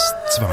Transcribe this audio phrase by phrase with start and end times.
[0.00, 0.48] DRS2.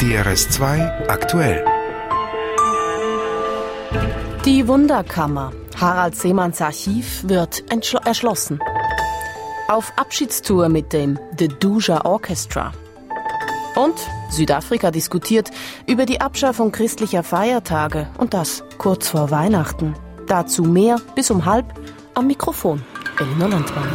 [0.00, 1.64] DRS2 aktuell.
[4.46, 7.62] Die Wunderkammer, Harald Seemanns Archiv, wird
[8.06, 8.58] erschlossen.
[9.68, 12.72] Auf Abschiedstour mit dem The Duja Orchestra.
[13.74, 13.94] Und
[14.30, 15.50] Südafrika diskutiert
[15.86, 19.94] über die Abschaffung christlicher Feiertage und das kurz vor Weihnachten.
[20.26, 21.66] Dazu mehr bis um halb
[22.14, 22.82] am Mikrofon.
[23.18, 23.88] Elina Landmann.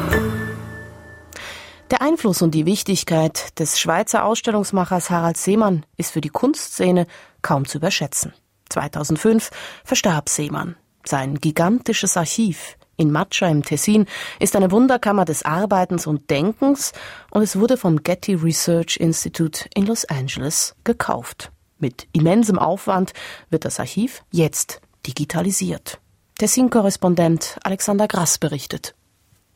[1.92, 7.06] Der Einfluss und die Wichtigkeit des Schweizer Ausstellungsmachers Harald Seemann ist für die Kunstszene
[7.42, 8.34] kaum zu überschätzen.
[8.70, 9.52] 2005
[9.86, 10.76] verstarb Seemann.
[11.06, 14.06] Sein gigantisches Archiv in Matscha im Tessin
[14.40, 16.92] ist eine Wunderkammer des Arbeitens und Denkens
[17.32, 21.52] und es wurde vom Getty Research Institute in Los Angeles gekauft.
[21.80, 23.14] Mit immensem Aufwand
[23.50, 26.00] wird das Archiv jetzt digitalisiert.
[26.40, 28.96] Tessin-Korrespondent Alexander Grass berichtet.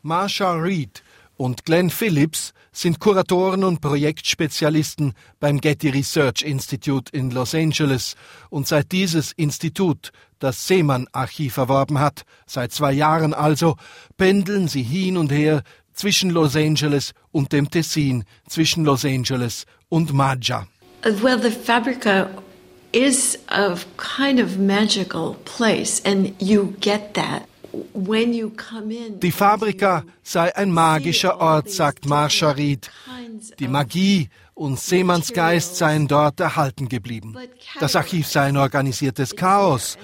[0.04, 1.04] Marsha Reed
[1.36, 8.16] und Glenn Phillips sind Kuratoren und Projektspezialisten beim Getty Research Institute in Los Angeles
[8.50, 13.78] und seit dieses Institut das Seemann-Archiv erworben hat, seit zwei Jahren also,
[14.18, 20.14] pendeln sie hin und her zwischen Los Angeles und dem Tessin, zwischen Los Angeles und
[20.14, 20.68] Maggia.
[21.04, 22.30] Well, the Fabrica
[22.92, 27.44] is a kind of magical place and you get that
[29.22, 32.90] die Fabrika sei ein magischer Ort, sagt Marsha Reed.
[33.60, 37.36] Die Magie und Seemannsgeist seien dort erhalten geblieben.
[37.80, 39.98] Das Archiv sei ein organisiertes Chaos.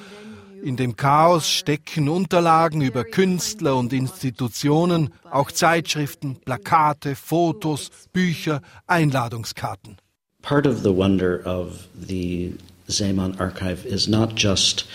[0.63, 9.97] In dem Chaos stecken Unterlagen über Künstler und Institutionen, auch Zeitschriften, Plakate, Fotos, Bücher, Einladungskarten.
[10.41, 12.55] Part of the wonder of the
[12.87, 14.85] Zeeman archive is not just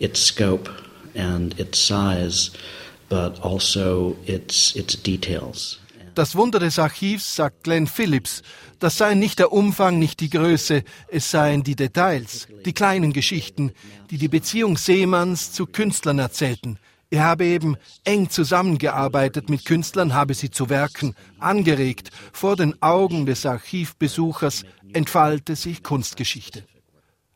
[0.00, 0.70] its scope
[1.14, 2.50] and its size,
[3.08, 5.78] but also its, its details.
[6.16, 8.40] Das Wunder des Archivs, sagt Glenn Phillips,
[8.78, 13.72] das sei nicht der Umfang, nicht die Größe, es seien die Details, die kleinen Geschichten,
[14.10, 16.78] die die Beziehung Seemanns zu Künstlern erzählten.
[17.10, 22.08] Er habe eben eng zusammengearbeitet mit Künstlern, habe sie zu Werken angeregt.
[22.32, 24.64] Vor den Augen des Archivbesuchers
[24.94, 26.64] entfalte sich Kunstgeschichte.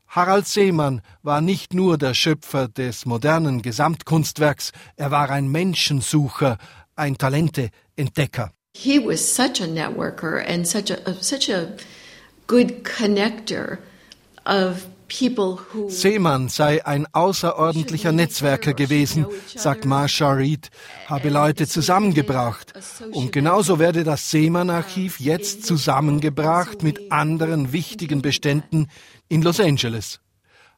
[0.06, 6.56] Harald Seemann war nicht nur der Schöpfer des modernen Gesamtkunstwerks, er war ein Menschensucher,
[6.96, 8.52] ein Talenteentdecker.
[8.72, 11.76] He was such a networker and such a such a
[12.46, 13.78] good connector
[14.46, 14.86] of
[15.88, 19.26] Seemann sei ein außerordentlicher Netzwerker gewesen,
[19.56, 20.70] sagt Marsha Reed,
[21.06, 22.72] habe Leute zusammengebracht.
[23.10, 28.88] Und genauso werde das Seemann-Archiv jetzt zusammengebracht mit anderen wichtigen Beständen,
[29.28, 30.20] in Los Angeles.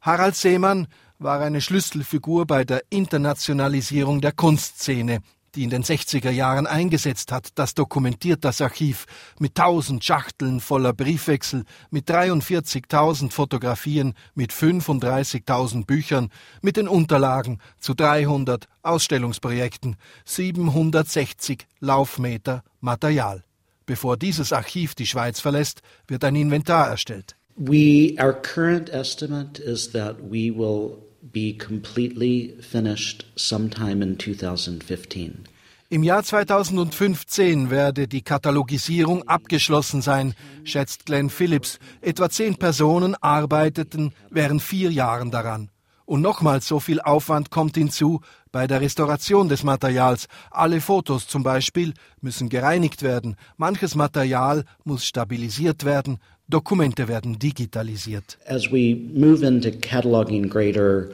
[0.01, 0.89] Harald Seemann
[1.19, 5.21] war eine Schlüsselfigur bei der Internationalisierung der Kunstszene,
[5.55, 7.51] die in den 60er Jahren eingesetzt hat.
[7.55, 9.07] Das dokumentiert das Archiv
[9.39, 16.31] mit tausend Schachteln voller Briefwechsel, mit 43.000 Fotografien, mit 35.000 Büchern,
[16.63, 23.45] mit den Unterlagen zu 300 Ausstellungsprojekten, 760 Laufmeter Material.
[23.87, 27.37] Bevor dieses Archiv die Schweiz verlässt, wird ein Inventar erstellt.
[27.57, 35.45] We, our current estimate is that we will be completely finished sometime in 2015.
[35.89, 40.35] Im Jahr 2015 werde die Katalogisierung abgeschlossen sein,
[40.65, 41.79] schätzt Glenn Phillips.
[42.01, 45.71] Etwa zehn Personen arbeiteten während vier Jahren daran.
[46.07, 50.29] Und nochmals so viel Aufwand kommt hinzu bei der Restauration des Materials.
[50.51, 56.19] Alle Fotos zum Beispiel müssen gereinigt werden, manches Material muss stabilisiert werden,
[56.53, 58.39] Dokumente werden digitalisiert.
[58.47, 61.11] As we move into cataloging greater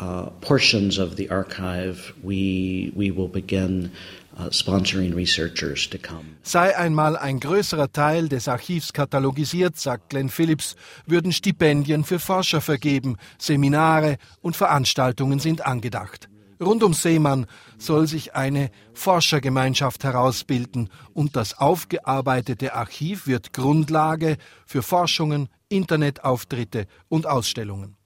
[0.00, 3.92] uh, portions of the archive, we, we will begin
[4.36, 6.36] uh, sponsoring researchers to come.
[6.42, 10.74] Sei einmal ein größerer Teil des Archivs katalogisiert, sagt Glenn Phillips,
[11.06, 16.28] würden Stipendien für Forscher vergeben, Seminare und Veranstaltungen sind angedacht.
[16.62, 17.46] Rund um Seemann
[17.78, 27.26] soll sich eine Forschergemeinschaft herausbilden und das aufgearbeitete Archiv wird Grundlage für Forschungen, Internetauftritte und
[27.26, 27.96] Ausstellungen.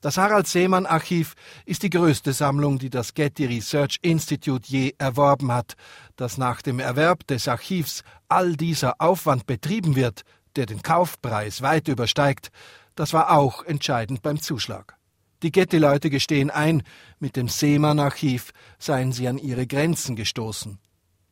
[0.00, 5.50] Das Harald Seemann Archiv ist die größte Sammlung, die das Getty Research Institute je erworben
[5.50, 5.74] hat.
[6.14, 10.22] Dass nach dem Erwerb des Archivs all dieser Aufwand betrieben wird,
[10.54, 12.50] der den Kaufpreis weit übersteigt,
[12.94, 14.96] das war auch entscheidend beim Zuschlag.
[15.42, 16.82] Die Getty-Leute gestehen ein,
[17.18, 20.78] mit dem Seemann-Archiv seien sie an ihre Grenzen gestoßen.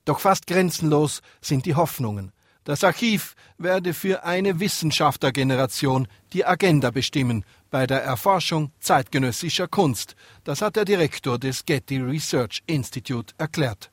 [0.04, 2.32] Doch fast grenzenlos sind die Hoffnungen.
[2.64, 10.16] Das Archiv werde für eine Wissenschaftlergeneration die Agenda bestimmen bei der Erforschung zeitgenössischer Kunst.
[10.44, 13.90] Das hat der Direktor des Getty Research Institute erklärt.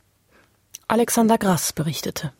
[0.88, 2.32] Alexander Grass berichtete.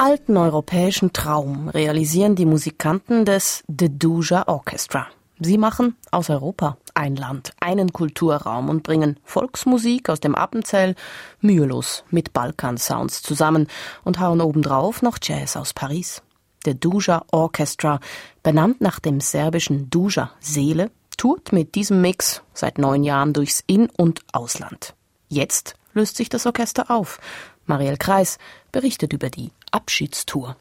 [0.00, 5.08] Alten europäischen Traum realisieren die Musikanten des The Duja Orchestra.
[5.40, 10.94] Sie machen aus Europa ein Land, einen Kulturraum und bringen Volksmusik aus dem Appenzell
[11.42, 13.68] mühelos mit Balkan-Sounds zusammen
[14.02, 16.22] und hauen obendrauf noch Jazz aus Paris.
[16.64, 18.00] Der Duja Orchestra,
[18.42, 23.90] benannt nach dem serbischen Duja Seele, tourt mit diesem Mix seit neun Jahren durchs In-
[23.98, 24.94] und Ausland.
[25.28, 27.20] Jetzt löst sich das Orchester auf.
[27.66, 28.38] Marielle Kreis
[28.72, 30.56] berichtet über die Abschiedstour.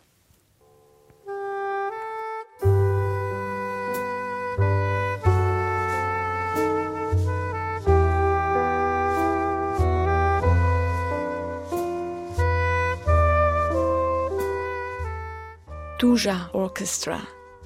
[15.98, 17.20] Duja Orchestra.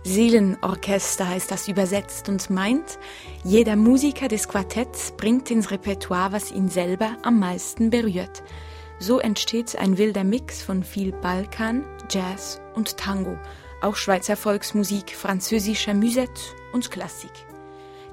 [0.06, 2.98] Seelenorchester heißt das übersetzt und meint,
[3.44, 8.44] jeder Musiker des Quartetts bringt ins Repertoire, was ihn selber am meisten berührt.
[9.04, 13.38] So entsteht ein wilder Mix von viel Balkan, Jazz und Tango,
[13.82, 16.40] auch Schweizer Volksmusik, französischer Musette
[16.72, 17.34] und Klassik.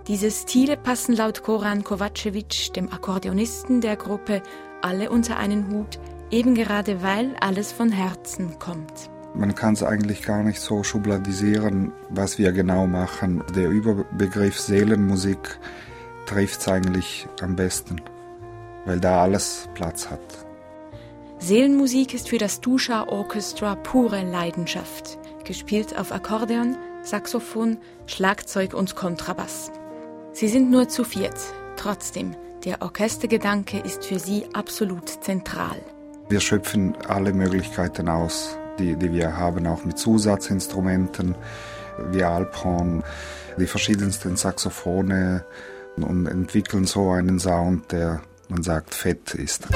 [0.08, 4.42] Diese Stile passen laut Koran Kovacevic, dem Akkordeonisten der Gruppe,
[4.82, 6.00] alle unter einen Hut,
[6.32, 9.10] eben gerade weil alles von Herzen kommt.
[9.32, 13.44] Man kann es eigentlich gar nicht so schubladisieren, was wir genau machen.
[13.54, 15.60] Der Überbegriff Seelenmusik
[16.26, 18.00] trifft es eigentlich am besten,
[18.86, 20.49] weil da alles Platz hat.
[21.40, 29.72] Seelenmusik ist für das Duscha Orchestra pure Leidenschaft, gespielt auf Akkordeon, Saxophon, Schlagzeug und Kontrabass.
[30.32, 31.36] Sie sind nur zu viert,
[31.76, 35.80] trotzdem, der Orchestergedanke ist für sie absolut zentral.
[36.28, 41.34] Wir schöpfen alle Möglichkeiten aus die, die wir haben, auch mit Zusatzinstrumenten
[42.10, 43.02] wie Alphorn,
[43.58, 45.42] die verschiedensten Saxophone
[45.96, 49.68] und entwickeln so einen Sound, der man sagt fett ist.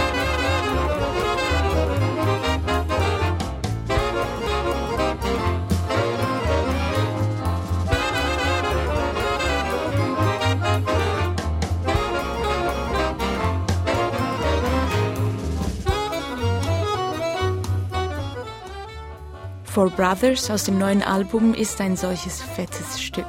[19.74, 23.26] Four Brothers aus dem neuen Album ist ein solches fettes Stück.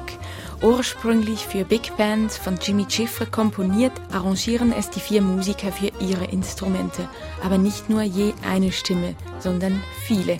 [0.62, 6.26] Ursprünglich für Big Band von Jimmy Chiffre komponiert, arrangieren es die vier Musiker für ihre
[6.26, 7.08] Instrumente.
[7.42, 10.38] Aber nicht nur je eine Stimme, sondern viele.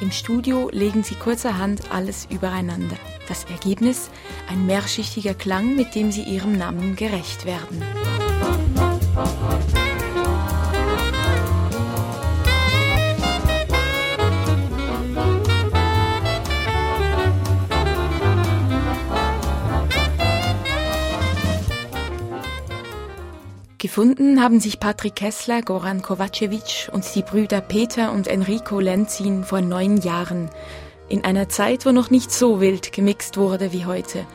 [0.00, 2.96] Im Studio legen sie kurzerhand alles übereinander.
[3.26, 4.10] Das Ergebnis?
[4.48, 7.82] Ein mehrschichtiger Klang, mit dem sie ihrem Namen gerecht werden.
[23.88, 29.62] Gefunden haben sich Patrick Kessler, Goran Kovacevic und die Brüder Peter und Enrico Lenzin vor
[29.62, 30.50] neun Jahren.
[31.08, 34.26] In einer Zeit, wo noch nicht so wild gemixt wurde wie heute.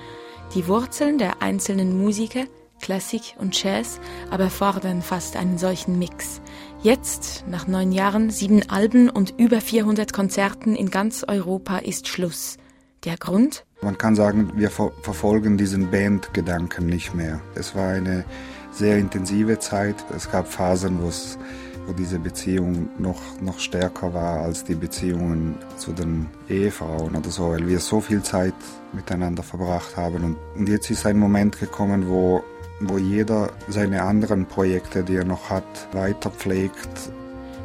[0.56, 2.46] Die Wurzeln der einzelnen Musiker,
[2.82, 4.00] Klassik und Jazz,
[4.32, 6.42] aber fordern fast einen solchen Mix.
[6.82, 12.58] Jetzt, nach neun Jahren, sieben Alben und über 400 Konzerten in ganz Europa ist Schluss.
[13.06, 13.66] Der Grund?
[13.84, 17.42] Man kann sagen, wir ver verfolgen diesen Bandgedanken nicht mehr.
[17.56, 18.24] Es war eine
[18.72, 19.96] sehr intensive Zeit.
[20.16, 26.28] Es gab Phasen, wo diese Beziehung noch, noch stärker war als die Beziehungen zu den
[26.48, 28.54] Ehefrauen oder so, weil wir so viel Zeit
[28.94, 30.24] miteinander verbracht haben.
[30.24, 32.42] Und, und jetzt ist ein Moment gekommen, wo,
[32.80, 37.12] wo jeder seine anderen Projekte, die er noch hat, weiter pflegt.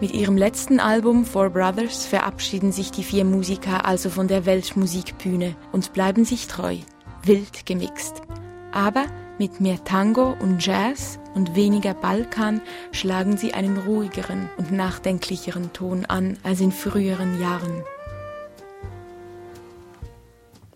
[0.00, 5.56] Mit ihrem letzten Album Four Brothers verabschieden sich die vier Musiker also von der Weltmusikbühne
[5.72, 6.76] und bleiben sich treu,
[7.24, 8.22] wild gemixt.
[8.70, 9.06] Aber
[9.40, 12.60] mit mehr Tango und Jazz und weniger Balkan
[12.92, 17.82] schlagen sie einen ruhigeren und nachdenklicheren Ton an als in früheren Jahren.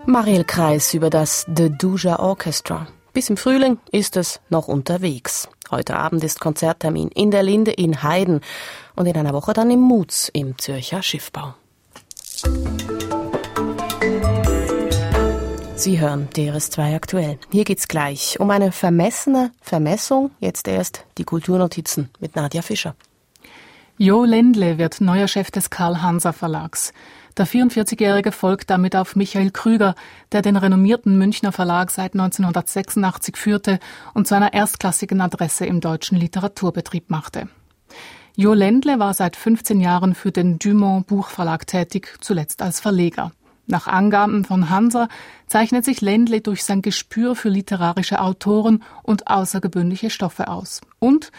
[0.05, 2.89] Mariel Kreis über das The Duja Orchestra.
[3.13, 5.49] Bis im Frühling ist es noch unterwegs.
[5.71, 8.41] Heute Abend ist Konzerttermin in der Linde in Heiden
[8.97, 11.55] und in einer Woche dann im Mutz im Zürcher Schiffbau.
[15.75, 17.39] Sie hören DRS2 aktuell.
[17.51, 20.31] Hier geht's gleich um eine vermessene Vermessung.
[20.39, 22.95] Jetzt erst die Kulturnotizen mit Nadja Fischer.
[23.99, 26.93] Jo Lendle wird neuer Chef des Karl-Hanser Verlags.
[27.37, 29.95] Der 44-Jährige folgt damit auf Michael Krüger,
[30.33, 33.79] der den renommierten Münchner Verlag seit 1986 führte
[34.15, 37.49] und zu einer erstklassigen Adresse im deutschen Literaturbetrieb machte.
[38.35, 43.33] Jo Ländle war seit 15 Jahren für den Dumont Buchverlag tätig, zuletzt als Verleger.
[43.67, 45.09] Nach Angaben von Hansa
[45.47, 50.81] zeichnet sich Ländle durch sein Gespür für literarische Autoren und außergewöhnliche Stoffe aus.
[50.99, 51.31] Und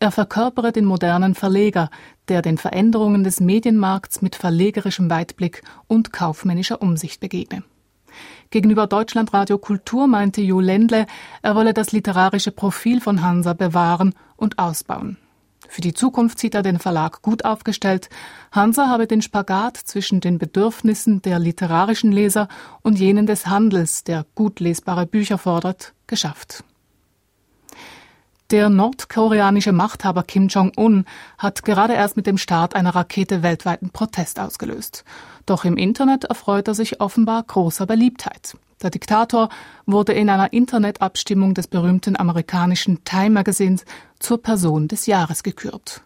[0.00, 1.88] er verkörpere den modernen Verleger,
[2.26, 7.62] der den Veränderungen des Medienmarkts mit verlegerischem Weitblick und kaufmännischer Umsicht begegne.
[8.50, 11.06] Gegenüber Deutschlandradio Kultur meinte Jo Ländle,
[11.42, 15.16] er wolle das literarische Profil von Hansa bewahren und ausbauen.
[15.70, 18.08] Für die Zukunft sieht er den Verlag gut aufgestellt.
[18.50, 22.48] Hansa habe den Spagat zwischen den Bedürfnissen der literarischen Leser
[22.82, 26.64] und jenen des Handels, der gut lesbare Bücher fordert, geschafft.
[28.50, 31.04] Der nordkoreanische Machthaber Kim Jong-un
[31.38, 35.04] hat gerade erst mit dem Start einer Rakete weltweiten Protest ausgelöst.
[35.46, 38.56] Doch im Internet erfreut er sich offenbar großer Beliebtheit.
[38.82, 39.50] Der Diktator
[39.86, 43.84] wurde in einer Internetabstimmung des berühmten amerikanischen Time Magazins
[44.18, 46.02] zur Person des Jahres gekürt.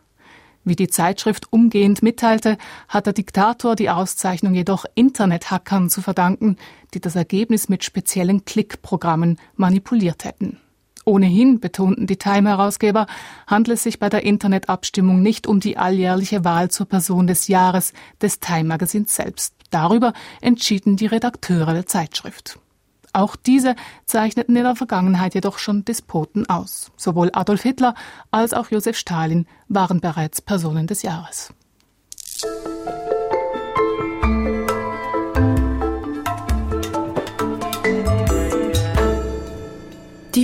[0.65, 2.59] Wie die Zeitschrift umgehend mitteilte,
[2.89, 6.57] hat der Diktator die Auszeichnung jedoch Internethackern zu verdanken,
[6.93, 10.59] die das Ergebnis mit speziellen Klickprogrammen manipuliert hätten.
[11.05, 13.07] Ohnehin, betonten die Time-Herausgeber,
[13.47, 17.93] handelt es sich bei der Internetabstimmung nicht um die alljährliche Wahl zur Person des Jahres
[18.23, 19.55] des Time-Magazins selbst.
[19.71, 22.59] Darüber entschieden die Redakteure der Zeitschrift.
[23.13, 26.91] Auch diese zeichneten in der Vergangenheit jedoch schon Despoten aus.
[26.97, 27.95] Sowohl Adolf Hitler
[28.33, 31.53] als auch Josef Stalin waren bereits Personen des Jahres.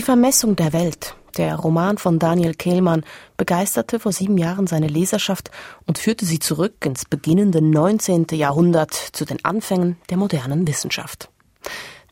[0.01, 3.05] Die Vermessung der Welt, der Roman von Daniel Kehlmann,
[3.37, 5.51] begeisterte vor sieben Jahren seine Leserschaft
[5.87, 8.29] und führte sie zurück ins beginnende 19.
[8.31, 11.29] Jahrhundert zu den Anfängen der modernen Wissenschaft.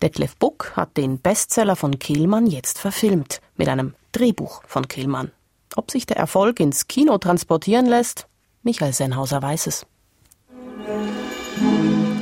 [0.02, 5.33] Detlef Buck hat den Bestseller von Kehlmann jetzt verfilmt, mit einem Drehbuch von Kehlmann.
[5.75, 8.26] Ob sich der Erfolg ins Kino transportieren lässt?
[8.64, 9.87] Michael Sennhauser weiß es.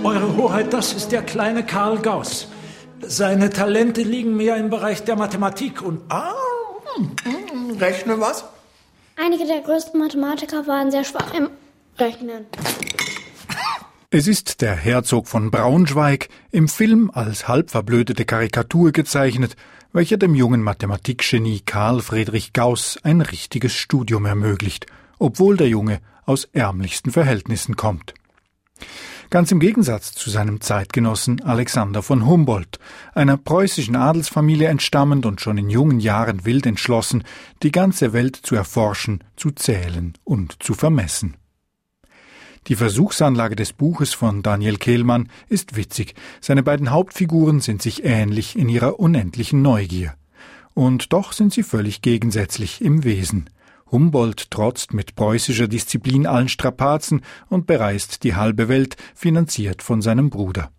[0.04, 2.46] Eure Hoheit, das ist der kleine Karl Gauss.
[3.09, 6.01] Seine Talente liegen mehr im Bereich der Mathematik und.
[6.09, 6.33] Ah,
[6.97, 8.45] hm, rechne was?
[9.17, 11.49] Einige der größten Mathematiker waren sehr schwach im
[11.99, 12.47] Rechnen.
[14.11, 19.57] Es ist der Herzog von Braunschweig, im Film als halbverblödete Karikatur gezeichnet,
[19.93, 24.87] welcher dem jungen Mathematikgenie Karl Friedrich Gauss ein richtiges Studium ermöglicht,
[25.19, 28.15] obwohl der Junge aus ärmlichsten Verhältnissen kommt.
[29.28, 32.78] Ganz im Gegensatz zu seinem Zeitgenossen Alexander von Humboldt,
[33.12, 37.25] einer preußischen Adelsfamilie entstammend und schon in jungen Jahren wild entschlossen,
[37.62, 41.37] die ganze Welt zu erforschen, zu zählen und zu vermessen.
[42.68, 46.14] Die Versuchsanlage des Buches von Daniel Kehlmann ist witzig.
[46.40, 50.14] Seine beiden Hauptfiguren sind sich ähnlich in ihrer unendlichen Neugier.
[50.75, 53.49] Und doch sind sie völlig gegensätzlich im Wesen.
[53.90, 60.31] Humboldt trotzt mit preußischer Disziplin allen Strapazen und bereist die halbe Welt, finanziert von seinem
[60.31, 60.71] Bruder.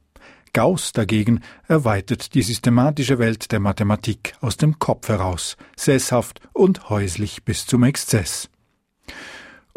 [0.54, 7.44] Gauss dagegen erweitert die systematische Welt der Mathematik aus dem Kopf heraus, sesshaft und häuslich
[7.44, 8.50] bis zum Exzess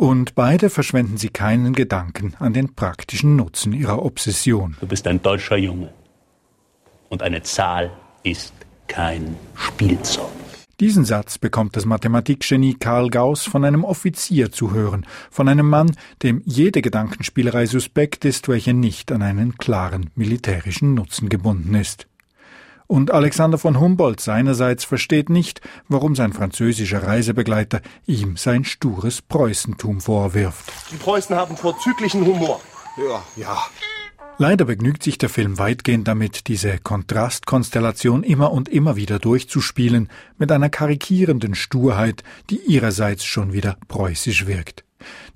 [0.01, 4.75] und beide verschwenden sie keinen Gedanken an den praktischen Nutzen ihrer Obsession.
[4.81, 5.93] Du bist ein deutscher Junge
[7.11, 7.91] und eine Zahl
[8.23, 8.55] ist
[8.89, 10.31] kein Spielzeug.
[10.81, 15.95] Diesen Satz bekommt das Mathematikgenie Karl Gauss von einem Offizier zu hören, von einem Mann,
[16.23, 22.07] dem jede Gedankenspielerei suspekt ist, welche nicht an einen klaren militärischen Nutzen gebunden ist.
[22.87, 30.01] Und Alexander von Humboldt seinerseits versteht nicht, warum sein französischer Reisebegleiter ihm sein stures Preußentum
[30.01, 30.73] vorwirft.
[30.91, 32.63] Die Preußen haben vorzüglichen Humor.
[32.97, 33.59] Ja, ja.
[34.43, 40.51] Leider begnügt sich der Film weitgehend damit, diese Kontrastkonstellation immer und immer wieder durchzuspielen, mit
[40.51, 44.83] einer karikierenden Sturheit, die ihrerseits schon wieder preußisch wirkt.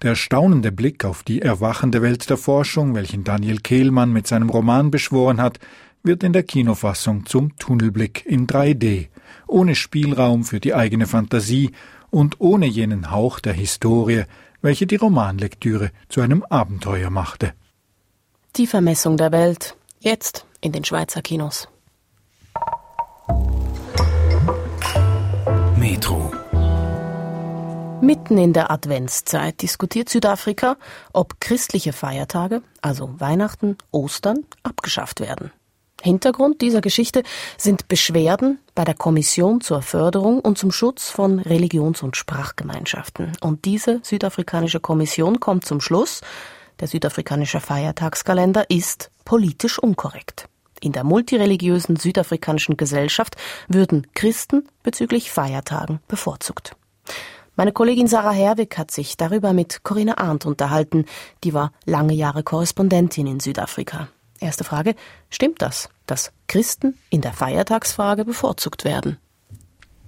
[0.01, 4.91] Der staunende Blick auf die erwachende Welt der Forschung, welchen Daniel Kehlmann mit seinem Roman
[4.91, 5.61] beschworen hat,
[6.03, 9.09] wird in der Kinofassung zum Tunnelblick in 3D,
[9.47, 11.73] ohne Spielraum für die eigene Fantasie
[12.09, 14.23] und ohne jenen Hauch der Historie,
[14.63, 17.53] welche die Romanlektüre zu einem Abenteuer machte.
[18.57, 21.67] Die Vermessung der Welt, jetzt in den Schweizer Kinos.
[25.77, 26.31] Metro.
[28.01, 30.77] Mitten in der Adventszeit diskutiert Südafrika,
[31.13, 35.51] ob christliche Feiertage, also Weihnachten, Ostern, abgeschafft werden.
[36.01, 37.25] Hintergrund dieser Geschichte
[37.59, 43.33] sind Beschwerden bei der Kommission zur Förderung und zum Schutz von Religions- und Sprachgemeinschaften.
[43.41, 46.21] Und diese südafrikanische Kommission kommt zum Schluss,
[46.81, 50.49] der südafrikanische Feiertagskalender ist politisch unkorrekt.
[50.81, 53.37] In der multireligiösen südafrikanischen Gesellschaft
[53.69, 56.77] würden Christen bezüglich Feiertagen bevorzugt.
[57.57, 61.07] Meine Kollegin Sarah Herwig hat sich darüber mit Corinna Arndt unterhalten.
[61.45, 64.09] Die war lange Jahre Korrespondentin in Südafrika.
[64.41, 64.97] Erste Frage,
[65.31, 69.19] stimmt das, dass Christen in der Feiertagsfrage bevorzugt werden?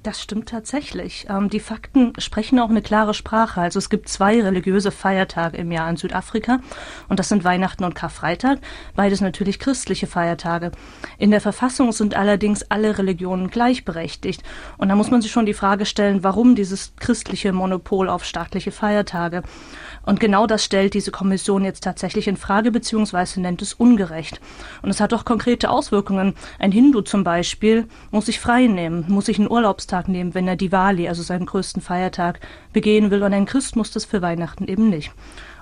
[0.06, 1.26] Das stimmt tatsächlich.
[1.28, 3.60] Ähm, die Fakten sprechen auch eine klare Sprache.
[3.60, 6.60] Also es gibt zwei religiöse Feiertage im Jahr in Südafrika
[7.08, 8.60] und das sind Weihnachten und Karfreitag,
[8.94, 10.70] beides natürlich christliche Feiertage.
[11.18, 14.44] In der Verfassung sind allerdings alle Religionen gleichberechtigt
[14.78, 18.70] und da muss man sich schon die Frage stellen, warum dieses christliche Monopol auf staatliche
[18.70, 19.42] Feiertage.
[20.06, 24.40] Und genau das stellt diese Kommission jetzt tatsächlich in Frage beziehungsweise nennt es ungerecht.
[24.80, 26.34] Und es hat auch konkrete Auswirkungen.
[26.58, 30.56] Ein Hindu zum Beispiel muss sich frei nehmen, muss sich einen Urlaubstag nehmen, wenn er
[30.56, 32.40] Diwali, also seinen größten Feiertag,
[32.72, 33.22] begehen will.
[33.22, 35.12] Und ein Christ muss das für Weihnachten eben nicht.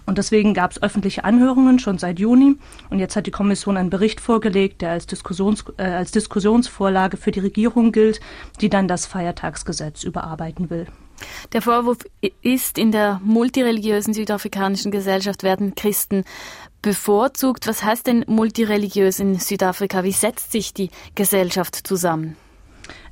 [0.07, 2.57] Und deswegen gab es öffentliche Anhörungen schon seit Juni.
[2.91, 7.31] Und jetzt hat die Kommission einen Bericht vorgelegt, der als, Diskussions, äh, als Diskussionsvorlage für
[7.31, 8.21] die Regierung gilt,
[8.61, 10.87] die dann das Feiertagsgesetz überarbeiten will.
[11.52, 11.99] Der Vorwurf
[12.42, 16.25] ist, in der multireligiösen südafrikanischen Gesellschaft werden Christen
[16.83, 17.66] bevorzugt.
[17.66, 20.04] Was heißt denn multireligiös in Südafrika?
[20.04, 22.37] Wie setzt sich die Gesellschaft zusammen?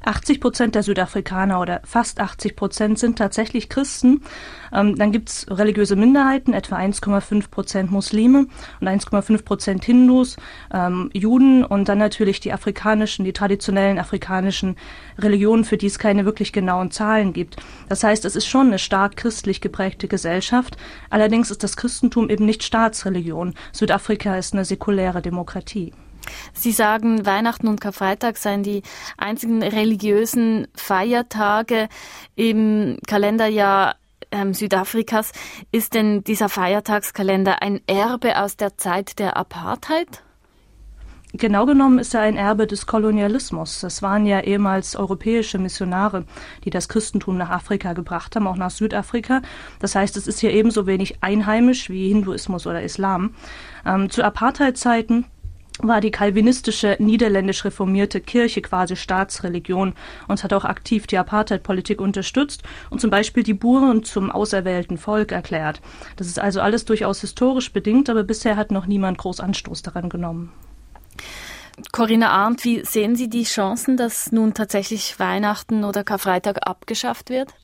[0.04, 4.22] 80 Prozent der Südafrikaner oder fast 80 Prozent sind tatsächlich Christen.
[4.72, 8.46] Ähm, dann gibt's religiöse Minderheiten, etwa 1,5 Prozent Muslime
[8.80, 10.36] und 1,5 Prozent Hindus,
[10.72, 14.76] ähm, Juden und dann natürlich die afrikanischen, die traditionellen afrikanischen
[15.18, 17.56] Religionen, für die es keine wirklich genauen Zahlen gibt.
[17.88, 20.76] Das heißt, es ist schon eine stark christlich geprägte Gesellschaft.
[21.10, 23.54] Allerdings ist das Christentum eben nicht Staatsreligion.
[23.72, 25.92] Südafrika ist eine säkuläre Demokratie.
[26.52, 28.82] Sie sagen, Weihnachten und Karfreitag seien die
[29.16, 31.88] einzigen religiösen Feiertage
[32.34, 33.96] im Kalenderjahr
[34.30, 35.32] ähm, Südafrikas.
[35.70, 40.22] Ist denn dieser Feiertagskalender ein Erbe aus der Zeit der Apartheid?
[41.34, 43.80] Genau genommen ist er ein Erbe des Kolonialismus.
[43.80, 46.26] Das waren ja ehemals europäische Missionare,
[46.64, 49.40] die das Christentum nach Afrika gebracht haben, auch nach Südafrika.
[49.78, 53.34] Das heißt, es ist hier ebenso wenig einheimisch wie Hinduismus oder Islam.
[53.86, 55.24] Ähm, zu Apartheid-Zeiten
[55.78, 59.94] war die kalvinistische niederländisch reformierte Kirche quasi Staatsreligion
[60.28, 65.32] und hat auch aktiv die Apartheid-Politik unterstützt und zum Beispiel die Buren zum auserwählten Volk
[65.32, 65.80] erklärt.
[66.16, 70.08] Das ist also alles durchaus historisch bedingt, aber bisher hat noch niemand groß Anstoß daran
[70.08, 70.52] genommen.
[71.90, 77.54] Corinna Arndt, wie sehen Sie die Chancen, dass nun tatsächlich Weihnachten oder Karfreitag abgeschafft wird?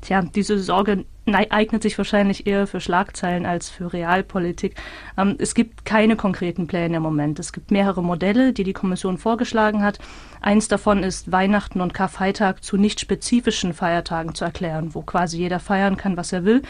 [0.00, 4.74] Tja, diese Sorge eignet sich wahrscheinlich eher für Schlagzeilen als für Realpolitik.
[5.16, 7.38] Ähm, es gibt keine konkreten Pläne im Moment.
[7.38, 9.98] Es gibt mehrere Modelle, die die Kommission vorgeschlagen hat.
[10.40, 15.60] Eins davon ist, Weihnachten und Karfreitag zu nicht spezifischen Feiertagen zu erklären, wo quasi jeder
[15.60, 16.62] feiern kann, was er will.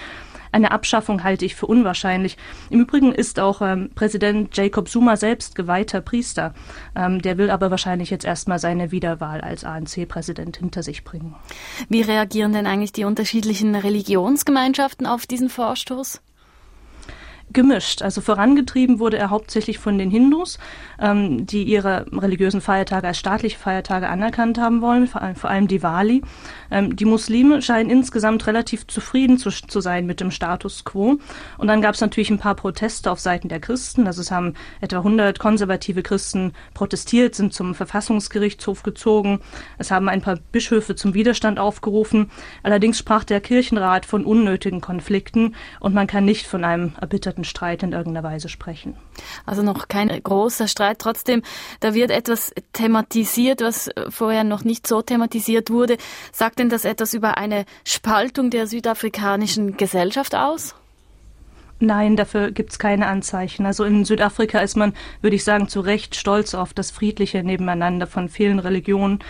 [0.53, 2.37] Eine Abschaffung halte ich für unwahrscheinlich.
[2.71, 6.55] Im Übrigen ist auch ähm, Präsident Jacob Zuma selbst geweihter Priester.
[6.97, 11.35] Ähm, der will aber wahrscheinlich jetzt erstmal seine Wiederwahl als ANC-Präsident hinter sich bringen.
[11.89, 16.21] Wie reagieren denn eigentlich die unterschiedlichen Religionsgemeinschaften auf diesen Vorstoß?
[17.53, 18.03] Gemischt.
[18.03, 20.59] Also vorangetrieben wurde er hauptsächlich von den Hindus,
[21.01, 25.69] ähm, die ihre religiösen Feiertage als staatliche Feiertage anerkannt haben wollen, vor allem, vor allem
[25.69, 26.23] Diwali.
[26.71, 31.19] Ähm, die Muslime scheinen insgesamt relativ zufrieden zu, zu sein mit dem Status quo.
[31.57, 34.07] Und dann gab es natürlich ein paar Proteste auf Seiten der Christen.
[34.07, 39.41] Also es haben etwa 100 konservative Christen protestiert, sind zum Verfassungsgerichtshof gezogen.
[39.79, 42.31] Es haben ein paar Bischöfe zum Widerstand aufgerufen.
[42.63, 47.45] Allerdings sprach der Kirchenrat von unnötigen Konflikten und man kann nicht von einem erbitterten erbitterten
[47.45, 48.97] Streit in irgendeiner Weise sprechen.
[49.47, 50.99] Also noch kein großer Streit.
[50.99, 51.43] Trotzdem,
[51.81, 55.97] da wird etwas thematisiert, was vorher noch nicht so thematisiert wurde.
[56.33, 60.75] Sagt denn das etwas über eine Spaltung der südafrikanischen Gesellschaft aus?
[61.81, 63.65] Nein, dafür gibt es keine Anzeichen.
[63.65, 68.09] Also in Südafrika ist man, würde ich sagen, zu Recht stolz auf das friedliche Nebeneinander
[68.09, 69.21] von vielen Religionen.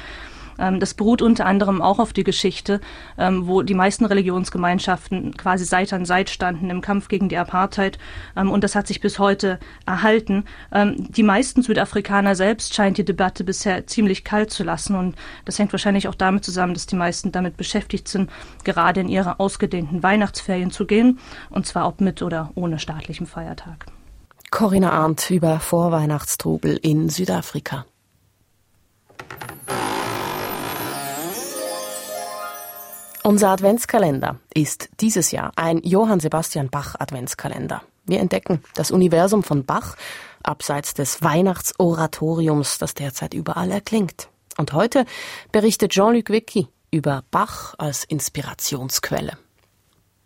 [0.58, 2.80] Ähm, das beruht unter anderem auch auf die Geschichte,
[3.16, 7.98] ähm, wo die meisten Religionsgemeinschaften quasi Seite an Seite standen im Kampf gegen die Apartheid.
[8.36, 10.44] Ähm, und das hat sich bis heute erhalten.
[10.72, 14.94] Die meisten Südafrikaner selbst scheint die Debatte bisher ziemlich kalt zu lassen.
[14.96, 18.30] Und das hängt wahrscheinlich auch damit zusammen, dass die meisten damit beschäftigt sind,
[18.64, 21.18] gerade in ihre ausgedehnten Weihnachtsferien zu gehen.
[21.50, 23.86] Und zwar ob mit oder ohne staatlichem Feiertag.
[24.50, 27.84] Corinna Arndt über Vorweihnachtstrubel in Südafrika.
[33.28, 37.82] Unser Adventskalender ist dieses Jahr ein Johann Sebastian Bach Adventskalender.
[38.06, 39.96] Wir entdecken das Universum von Bach
[40.42, 44.30] abseits des Weihnachtsoratoriums, das derzeit überall erklingt.
[44.56, 45.04] Und heute
[45.52, 49.36] berichtet Jean-Luc Vicky über Bach als Inspirationsquelle.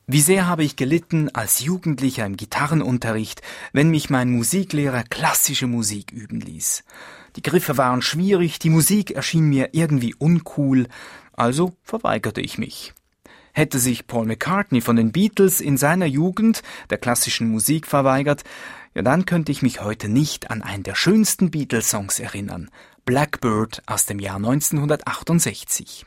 [0.09, 3.41] Wie sehr habe ich gelitten als Jugendlicher im Gitarrenunterricht,
[3.73, 6.83] wenn mich mein Musiklehrer klassische Musik üben ließ.
[7.37, 10.89] Die Griffe waren schwierig, die Musik erschien mir irgendwie uncool,
[11.35, 12.95] also verweigerte ich mich.
[13.53, 18.43] Hätte sich Paul McCartney von den Beatles in seiner Jugend der klassischen Musik verweigert,
[18.95, 22.71] ja dann könnte ich mich heute nicht an einen der schönsten Beatles-Songs erinnern,
[23.05, 26.07] Blackbird aus dem Jahr 1968.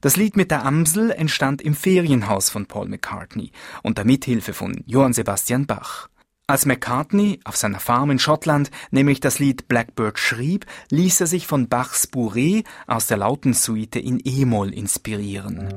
[0.00, 5.12] Das Lied mit der Amsel entstand im Ferienhaus von Paul McCartney unter Mithilfe von Johann
[5.12, 6.08] Sebastian Bach.
[6.46, 11.46] Als McCartney auf seiner Farm in Schottland nämlich das Lied Blackbird schrieb, ließ er sich
[11.46, 15.68] von Bachs Bourrée aus der Lautensuite in E-Moll inspirieren.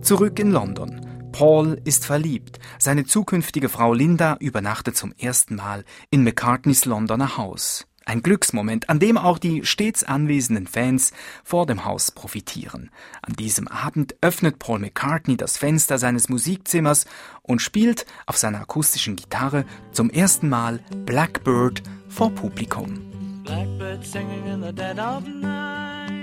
[0.00, 1.05] Zurück in London.
[1.36, 2.58] Paul ist verliebt.
[2.78, 7.86] Seine zukünftige Frau Linda übernachtet zum ersten Mal in McCartneys Londoner Haus.
[8.06, 11.12] Ein Glücksmoment, an dem auch die stets anwesenden Fans
[11.44, 12.90] vor dem Haus profitieren.
[13.20, 17.04] An diesem Abend öffnet Paul McCartney das Fenster seines Musikzimmers
[17.42, 23.42] und spielt auf seiner akustischen Gitarre zum ersten Mal Blackbird vor Publikum.
[23.44, 26.14] Blackbird singing in the dead of night.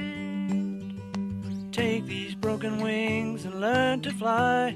[1.71, 4.75] Take these broken wings and learn to fly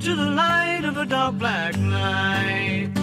[0.00, 2.99] to the light of a dark black night.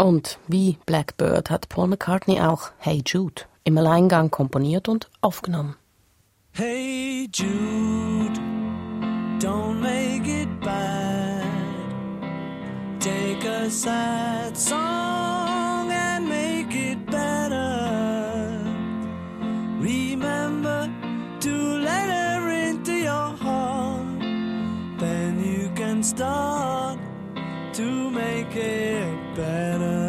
[0.00, 5.76] Und wie Blackbird hat Paul McCartney auch Hey Jude im Alleingang komponiert und aufgenommen.
[6.52, 8.40] Hey Jude,
[9.38, 11.44] don't make it bad.
[12.98, 18.56] Take a sad song and make it better.
[19.82, 20.88] Remember
[21.40, 24.18] to let her into your heart.
[24.98, 26.98] Then you can start
[27.74, 28.99] to make it
[29.40, 29.99] better.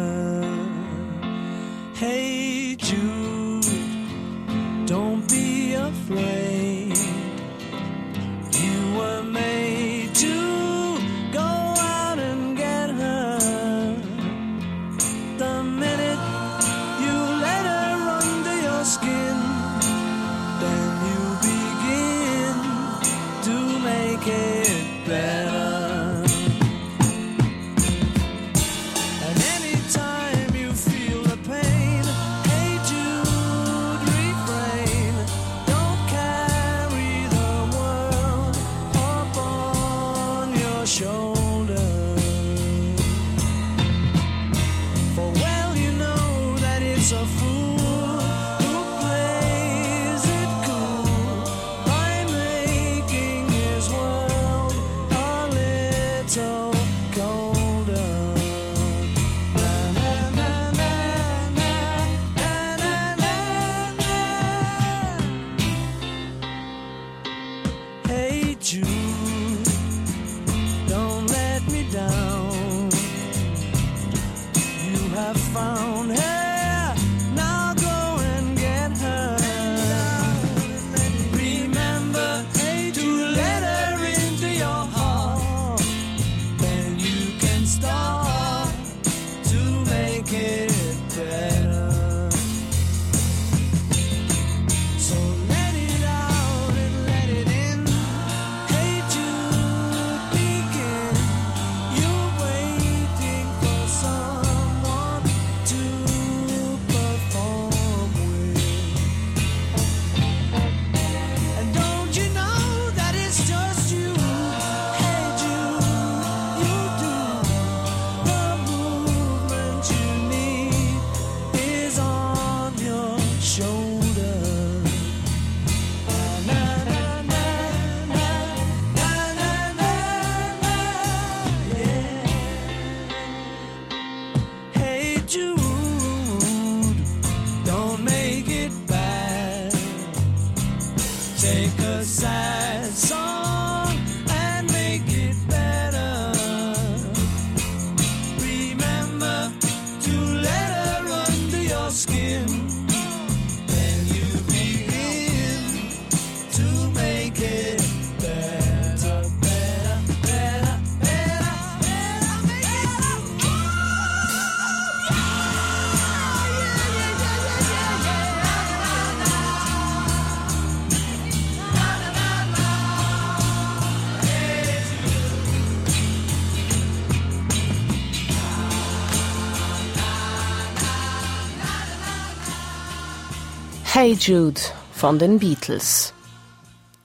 [183.94, 184.58] Hey Jude
[184.90, 186.14] von den Beatles.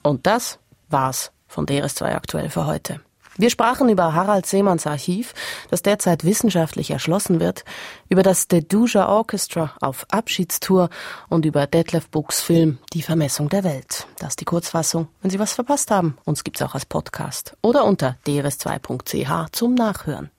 [0.02, 3.02] Und das war's von DRS2 aktuell für heute.
[3.36, 5.34] Wir sprachen über Harald Seemanns Archiv,
[5.70, 7.66] das derzeit wissenschaftlich erschlossen wird,
[8.08, 10.88] über das Deduja Orchestra auf Abschiedstour
[11.28, 14.06] und über Detlef Buchs Film Die Vermessung der Welt.
[14.18, 15.08] Das ist die Kurzfassung.
[15.20, 20.30] Wenn Sie was verpasst haben, uns gibt's auch als Podcast oder unter drs2.ch zum Nachhören.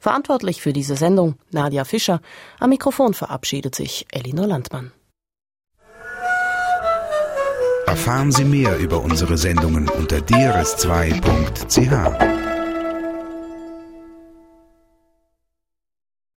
[0.00, 2.20] Verantwortlich für diese Sendung Nadia Fischer.
[2.58, 4.90] Am Mikrofon verabschiedet sich Elinor Landmann.
[7.88, 12.47] Erfahren Sie mehr über unsere Sendungen unter drs2.ch.